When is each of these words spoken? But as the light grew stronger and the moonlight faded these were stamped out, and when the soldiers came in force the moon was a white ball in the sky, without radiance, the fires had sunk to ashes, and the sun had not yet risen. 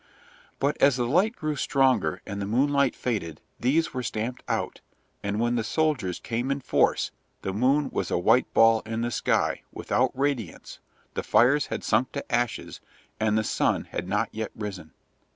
But 0.59 0.77
as 0.81 0.95
the 0.95 1.05
light 1.05 1.35
grew 1.35 1.55
stronger 1.55 2.23
and 2.25 2.41
the 2.41 2.47
moonlight 2.47 2.95
faded 2.95 3.39
these 3.59 3.93
were 3.93 4.01
stamped 4.01 4.41
out, 4.47 4.81
and 5.21 5.39
when 5.39 5.57
the 5.57 5.63
soldiers 5.63 6.17
came 6.17 6.49
in 6.49 6.59
force 6.59 7.11
the 7.43 7.53
moon 7.53 7.87
was 7.91 8.09
a 8.09 8.17
white 8.17 8.51
ball 8.51 8.81
in 8.83 9.01
the 9.01 9.11
sky, 9.11 9.61
without 9.71 10.09
radiance, 10.15 10.79
the 11.13 11.21
fires 11.21 11.67
had 11.67 11.83
sunk 11.83 12.13
to 12.13 12.31
ashes, 12.33 12.81
and 13.19 13.37
the 13.37 13.43
sun 13.43 13.83
had 13.91 14.07
not 14.07 14.29
yet 14.31 14.49
risen. 14.55 14.91